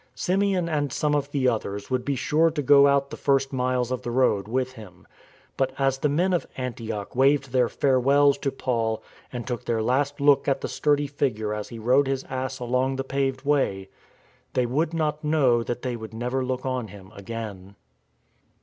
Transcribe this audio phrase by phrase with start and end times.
[0.15, 3.91] Simeon and some of the others would be sure to go out the first miles
[3.91, 5.05] of the road with him.
[5.57, 10.19] But, as the men of Antioch waved their" farewells" to Paul and took their last
[10.19, 13.89] look at the sturdy figure as he rode his ass along the paved way,
[14.53, 17.75] they would not know that they would never look on him again.